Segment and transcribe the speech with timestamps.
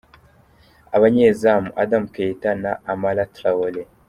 [0.95, 3.81] Abazanyemu: Adama Keita, na Amara Traore.